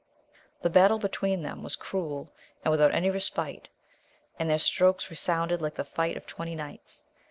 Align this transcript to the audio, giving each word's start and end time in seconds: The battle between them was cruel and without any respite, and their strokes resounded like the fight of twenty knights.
The 0.63 0.69
battle 0.71 0.97
between 0.97 1.43
them 1.43 1.61
was 1.61 1.75
cruel 1.75 2.33
and 2.65 2.71
without 2.71 2.91
any 2.91 3.11
respite, 3.11 3.67
and 4.39 4.49
their 4.49 4.57
strokes 4.57 5.11
resounded 5.11 5.61
like 5.61 5.75
the 5.75 5.83
fight 5.85 6.17
of 6.17 6.25
twenty 6.25 6.55
knights. 6.55 7.05